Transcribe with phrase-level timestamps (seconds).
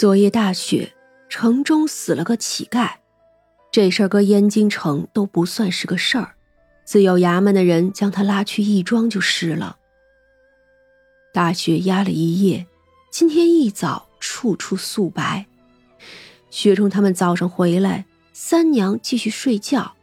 [0.00, 0.94] 昨夜大雪，
[1.28, 2.90] 城中死了个乞丐，
[3.70, 6.36] 这事儿搁燕京城都不算是个事儿，
[6.86, 9.76] 自有衙门的人将他拉去义庄就是了。
[11.34, 12.66] 大雪压了一夜，
[13.10, 15.44] 今天一早处处素白。
[16.48, 19.96] 薛冲他们早上回来，三娘继续睡觉，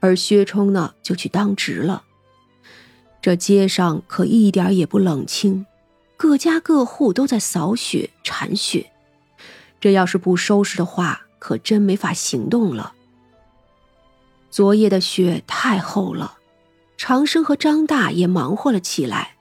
[0.00, 2.02] 而薛冲呢就去当值了。
[3.22, 5.64] 这街上可一点也不冷清，
[6.18, 8.92] 各家各户都在扫雪铲雪。
[9.80, 12.94] 这要是不收拾的话，可真没法行动了。
[14.50, 16.38] 昨夜的雪太厚了，
[16.96, 19.36] 长生和张大也忙活了起来，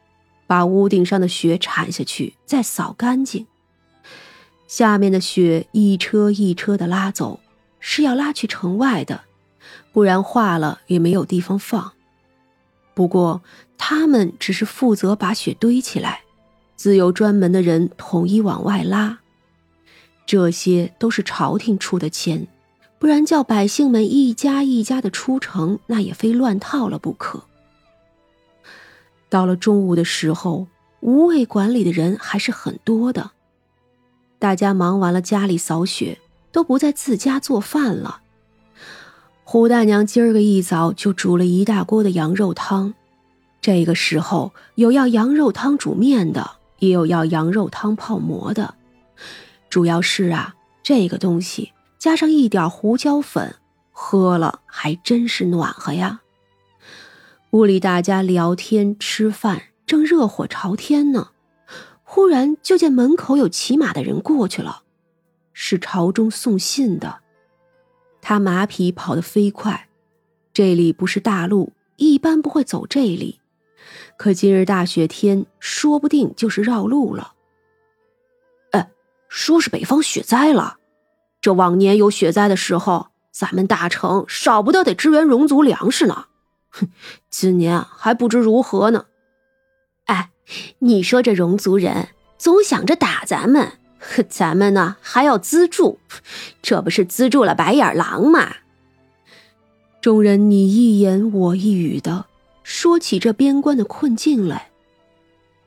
[0.45, 3.47] 把屋顶上的雪铲下去，再扫干净。
[4.67, 7.39] 下面的雪一车一车的拉走，
[7.79, 9.21] 是要拉去城外的，
[9.93, 11.93] 不然化了也没有地方放。
[12.93, 13.41] 不过
[13.77, 16.23] 他们只是负责把雪堆起来，
[16.75, 19.19] 自有专门的人统一往外拉。
[20.27, 22.47] 这些都是朝廷出的钱，
[22.99, 27.45] 不然叫百姓们一家一家的出城，那也非乱套了不可。
[29.29, 30.67] 到了中午的时候，
[30.99, 33.31] 无为管理的人还是很多的。
[34.37, 36.19] 大家忙完了家里扫雪，
[36.51, 38.21] 都不在自家做饭了。
[39.45, 42.93] 胡大娘今儿个一早就煮了一大锅的羊肉汤，
[43.61, 48.75] 这个时候有要羊肉汤煮面的，也有要羊肉汤泡馍的。
[49.69, 53.55] 主要是啊，这个东西加上一点胡椒粉，
[53.91, 56.21] 喝了还真是暖和呀。
[57.51, 61.29] 屋里大家聊天吃饭，正热火朝天呢，
[62.03, 64.83] 忽然就见门口有骑马的人过去了，
[65.53, 67.19] 是朝中送信的。
[68.21, 69.87] 他马匹跑得飞快，
[70.53, 73.39] 这里不是大路，一般不会走这里，
[74.17, 77.33] 可今日大雪天，说不定就是绕路了。
[79.29, 80.77] 说是北方雪灾了，
[81.41, 86.25] 这往年有雪灾的时候，咱们大城少不得得支援戎族粮食呢。
[86.69, 86.89] 哼，
[87.29, 89.05] 今年还不知如何呢。
[90.05, 90.31] 哎，
[90.79, 93.73] 你说这戎族人总想着打咱们，
[94.29, 95.99] 咱们呢还要资助，
[96.61, 98.55] 这不是资助了白眼狼吗？
[100.01, 102.25] 众人你一言我一语的
[102.63, 104.69] 说起这边关的困境来。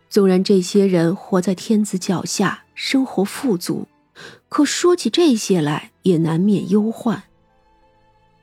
[0.09, 2.65] 纵然这些人活在天子脚下。
[2.83, 3.89] 生活富足，
[4.49, 7.25] 可说起这些来也难免忧患。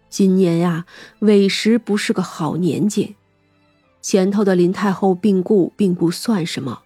[0.09, 0.85] 今年呀，
[1.21, 3.15] 委实不是个好年景。
[3.99, 6.83] 前头的林太后病故并不算什么，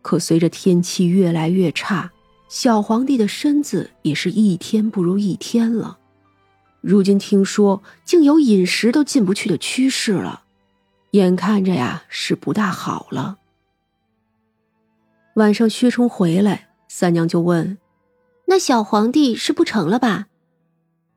[0.00, 2.12] 可随着天气越来越差，
[2.48, 5.98] 小皇帝的身子也是一天不如一天了。
[6.80, 10.44] 如今听说竟有饮食都进不去的趋势了，
[11.10, 13.38] 眼看着呀是不大好了。
[15.34, 16.65] 晚上薛冲回来。
[16.88, 17.78] 三娘就问
[18.46, 20.26] ：“那小皇帝是不成了吧？”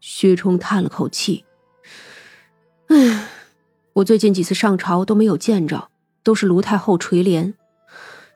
[0.01, 1.45] 薛冲叹了口气
[2.87, 3.27] ：“唉，
[3.93, 5.89] 我最近几次上朝都没有见着，
[6.23, 7.53] 都是卢太后垂帘。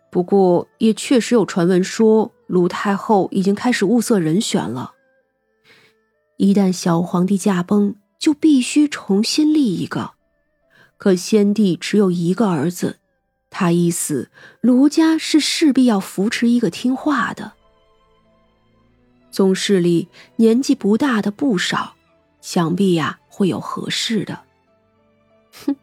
[0.10, 4.94] 不过也确实有传闻说，卢太后已经开始物色人选了。
[6.38, 10.12] 一旦小皇帝驾崩，就必须重新立一个。
[10.98, 13.00] 可先帝只有一个儿子。”
[13.54, 14.32] 他一死，
[14.62, 17.54] 卢家是势必要扶持一个听话的。
[19.30, 21.94] 宗室里年纪不大的不少，
[22.42, 24.42] 想必呀会有合适的。
[25.66, 25.76] 哼，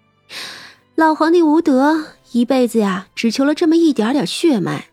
[0.97, 4.87] 老皇帝无德，一辈子呀只求了这么一点点血脉，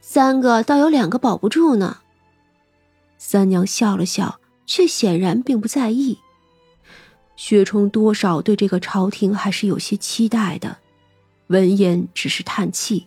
[0.00, 1.98] 三个倒有两个保不住呢。
[3.18, 6.20] 三娘笑了笑，却显然并不在意。
[7.34, 10.78] 薛冲多少对这个朝廷还是有些期待的。
[11.48, 13.06] 闻言，只是叹气。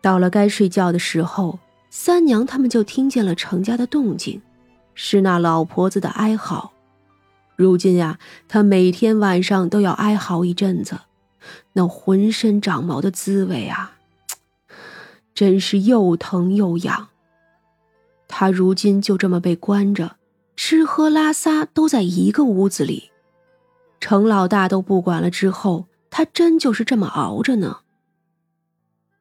[0.00, 1.58] 到了该睡觉的时候，
[1.90, 4.40] 三娘他们就听见了程家的动静，
[4.94, 6.72] 是那老婆子的哀嚎。
[7.56, 11.00] 如今呀，她每天晚上都要哀嚎一阵子，
[11.74, 13.98] 那浑身长毛的滋味啊，
[15.34, 17.08] 真是又疼又痒。
[18.28, 20.16] 她如今就这么被关着，
[20.56, 23.10] 吃喝拉撒都在一个屋子里，
[23.98, 25.86] 程老大都不管了之后。
[26.10, 27.80] 他真就是这么熬着呢。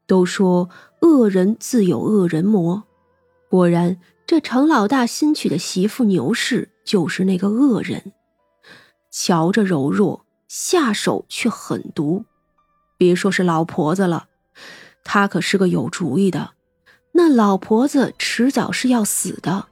[0.05, 0.69] 都说
[1.01, 2.83] 恶人自有恶人磨，
[3.49, 8.11] 果然，这程老大新娶的媳妇牛氏就是那个恶人。
[9.11, 12.25] 瞧着柔弱，下手却狠毒。
[12.97, 14.27] 别说是老婆子了，
[15.03, 16.51] 他可是个有主意的。
[17.13, 19.67] 那老婆子迟早是要死的，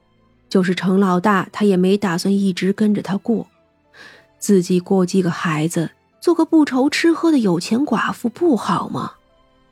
[0.48, 3.48] 就是程老大，他也没打算一直跟着他过，
[4.38, 5.90] 自己过几个孩子。
[6.20, 9.12] 做个不愁吃喝的有钱寡妇不好吗？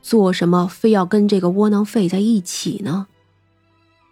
[0.01, 3.07] 做什么非要跟这个窝囊废在一起呢？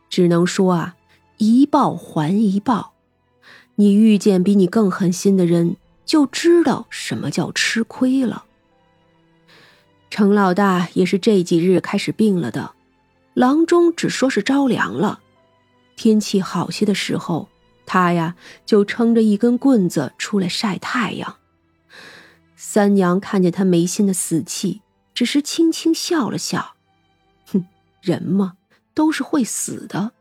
[0.09, 0.95] 只能说啊，
[1.37, 2.93] 一报还一报。
[3.75, 8.45] 你遇见比你更狠心的人，就知道什么叫吃亏了。
[10.09, 12.71] 程老大也是这几日开始病了的，
[13.33, 15.19] 郎中只说是着凉了。
[15.95, 17.47] 天气好些的时候，
[17.85, 18.35] 他呀
[18.65, 21.37] 就撑着一根棍子出来晒太阳。
[22.67, 24.81] 三娘看见他眉心的死气，
[25.13, 26.73] 只是轻轻笑了笑
[27.45, 27.63] ：“哼，
[28.01, 28.57] 人嘛，
[28.95, 30.13] 都是会死的。”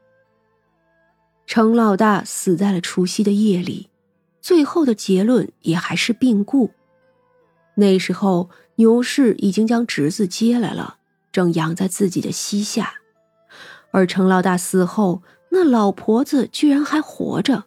[1.49, 3.89] 程老大死在了除夕的夜里，
[4.43, 6.73] 最后的结论也还是病故。
[7.77, 10.99] 那时候牛氏已经将侄子接来了，
[11.33, 12.97] 正养在自己的膝下，
[13.91, 17.65] 而程老大死后，那老婆子居然还活着。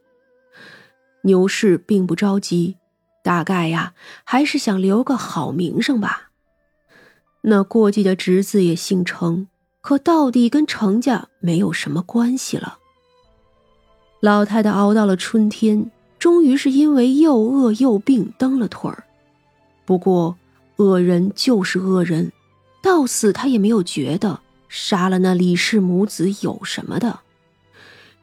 [1.23, 2.77] 牛氏并不着急，
[3.23, 3.93] 大概呀
[4.23, 6.29] 还是想留个好名声吧。
[7.41, 9.47] 那过继的侄子也姓程，
[9.81, 12.79] 可到底跟程家没有什么关系了。
[14.19, 19.03] 老太太熬到了春天，终于是因为又饿又病蹬了腿儿。
[19.85, 20.37] 不过，
[20.77, 22.31] 恶人就是恶人，
[22.81, 27.19] 到死他也没有觉得杀了那李氏母子有什么的。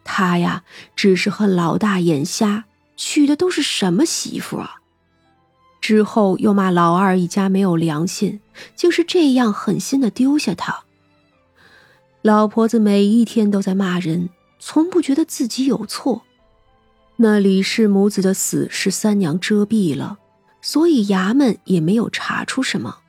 [0.03, 0.65] 他呀，
[0.95, 2.65] 只是恨老大眼瞎，
[2.97, 4.81] 娶的都是什么媳妇啊？
[5.87, 8.41] 之后又骂老二一家没有良心，
[8.75, 10.85] 竟是这样狠心的丢下他。
[12.23, 14.31] 老婆子每一天都在骂人。
[14.59, 16.23] 从不觉得自己有错，
[17.17, 20.17] 那李氏母子的死是三娘遮蔽了，
[20.63, 23.01] 所以衙门也没有查出什么。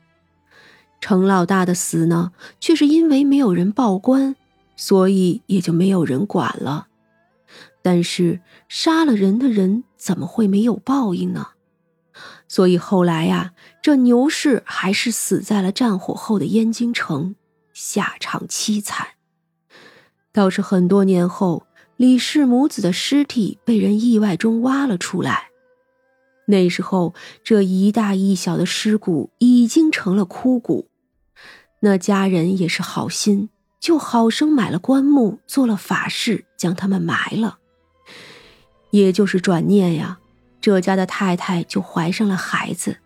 [1.00, 4.36] 程老大的死呢，却是因为没有人报官，
[4.76, 6.88] 所以也就没有人管了。
[7.82, 11.48] 但是杀了人的人怎么会没有报应呢？
[12.48, 17.36] 所以后来呀，这牛氏还是死在了战火后的燕京城，
[17.74, 19.08] 下场凄惨。
[20.32, 21.66] 倒是很多年后，
[21.98, 25.50] 李氏母子的尸体被人意外中挖了出来。
[26.48, 30.90] 那时候，这一大一小的尸骨已经成了枯骨。
[31.80, 33.50] 那家人也是好心，
[33.80, 37.58] 就好生买了棺木，做了法事，将他们埋了。
[38.92, 40.20] 也就是转念呀，
[40.66, 42.98] 这家的太太就怀上了孩子。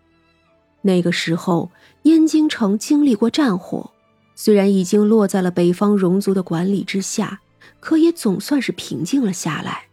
[0.80, 1.70] 那个时候，
[2.04, 3.90] 燕京城经历过战火。
[4.34, 7.40] 虽然已经落在了北方戎族的管理之下，
[7.78, 9.88] 可也总算是平静了下来。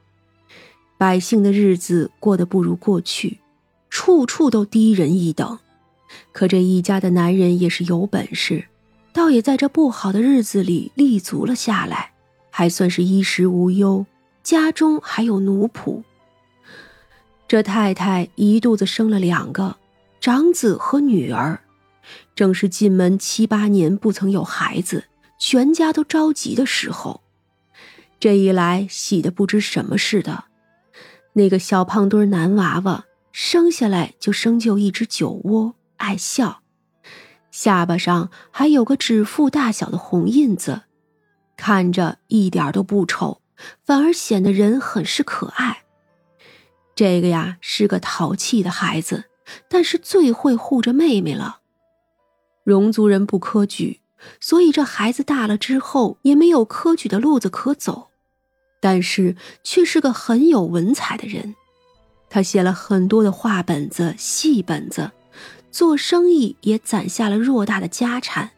[0.97, 3.39] 百姓的日子过得不如过去，
[3.89, 5.59] 处处都低人一等。
[6.31, 8.63] 可这一家的男人也是有本事，
[9.11, 12.13] 倒也在这不好的日子里立足了下来，
[12.49, 14.05] 还算是衣食无忧，
[14.41, 16.01] 家中还有奴仆。
[17.47, 19.77] 这太太一肚子生了两个
[20.19, 21.61] 长子和女儿。
[22.35, 25.05] 正是进门七八年不曾有孩子，
[25.39, 27.21] 全家都着急的时候，
[28.19, 30.45] 这一来喜的不知什么似的。
[31.33, 36.61] 那个小胖墩男娃娃生下来就生就一只酒窝，爱笑，
[37.51, 40.83] 下巴上还有个指腹大小的红印子，
[41.55, 43.41] 看着一点都不丑，
[43.85, 45.83] 反而显得人很是可爱。
[46.97, 49.25] 这个呀是个淘气的孩子，
[49.69, 51.59] 但是最会护着妹妹了。
[52.63, 53.99] 戎族人不科举，
[54.39, 58.07] 所以这孩子大了之后也没有科举的路子可走，
[58.81, 61.55] 但是却是个很有文采的人。
[62.31, 65.11] 他写了很多的画本子、戏本子，
[65.69, 68.53] 做生意也攒下了偌大的家产。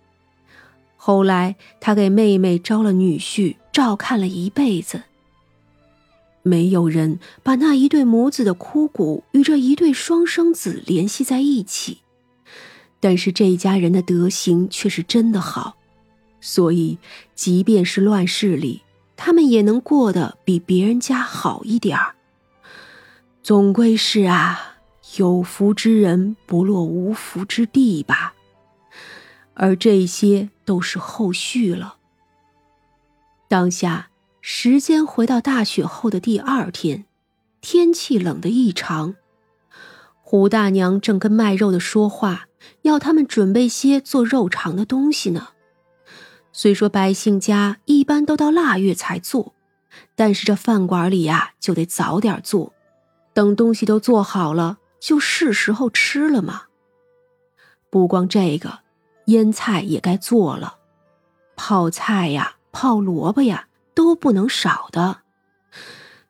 [0.96, 5.04] 后来他给妹妹招了女婿，照看了一辈子。
[6.44, 12.00] 没有人把那一对母子的枯骨与这一对双生子联系在一起。
[13.00, 15.78] 但是这家人的德行却是真的好，
[16.42, 16.98] 所以
[17.34, 18.82] 即便是乱世里，
[19.16, 22.16] 他们也能过得比别人家好一点儿。
[23.42, 24.78] 总归是啊，
[25.18, 28.34] 有福之人不落无福之地吧。
[29.54, 31.96] 而这些都是后续了。
[33.48, 34.10] 当下
[34.42, 37.06] 时间回到大雪后的第二天，
[37.62, 39.16] 天气冷得异常。
[40.22, 42.46] 胡大娘正跟卖肉的说话。
[42.82, 45.50] 要他们准备些做肉肠的东西呢。
[46.52, 49.54] 虽说百姓家一般都到腊月才做，
[50.14, 52.74] 但是这饭馆里呀就得早点做，
[53.34, 56.64] 等东西都做好了，就是时候吃了嘛。
[57.90, 58.80] 不光这个，
[59.28, 60.76] 腌菜也该做了，
[61.56, 65.22] 泡菜呀、泡萝卜呀都不能少的。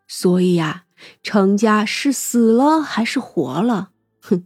[0.07, 0.85] 所以呀，
[1.21, 3.91] 程家是死了还是活了？
[4.21, 4.45] 哼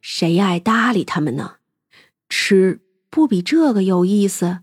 [0.00, 1.56] 谁爱搭理他们呢？
[2.28, 4.60] 吃不比这个有意思？